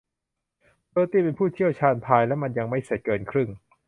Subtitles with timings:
[0.91, 3.49] เบอร์ตี้เป็นผู้เชี่ยวชาญพายและมันยังไม่เสร็จเกินครึ่ง